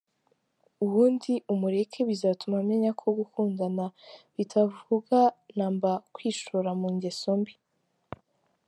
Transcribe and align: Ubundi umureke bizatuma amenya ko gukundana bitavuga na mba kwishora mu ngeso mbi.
Ubundi 0.85 1.33
umureke 1.53 1.99
bizatuma 2.09 2.55
amenya 2.63 2.91
ko 3.01 3.07
gukundana 3.17 3.85
bitavuga 4.35 5.19
na 5.57 5.67
mba 5.73 5.91
kwishora 6.13 6.69
mu 6.79 6.89
ngeso 6.95 7.31
mbi. 7.39 7.53